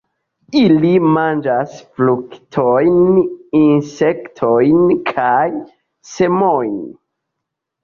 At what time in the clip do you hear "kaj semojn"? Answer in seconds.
5.13-6.77